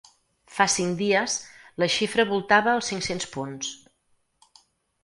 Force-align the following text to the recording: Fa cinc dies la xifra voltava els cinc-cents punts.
Fa 0.53 0.65
cinc 0.75 0.95
dies 1.01 1.35
la 1.83 1.91
xifra 1.97 2.27
voltava 2.33 2.75
els 2.79 2.91
cinc-cents 2.95 3.31
punts. 3.37 3.73